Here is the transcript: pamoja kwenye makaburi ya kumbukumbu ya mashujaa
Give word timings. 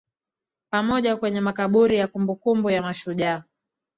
pamoja 0.71 1.17
kwenye 1.17 1.41
makaburi 1.41 1.97
ya 1.97 2.07
kumbukumbu 2.07 2.69
ya 2.69 2.81
mashujaa 2.81 3.43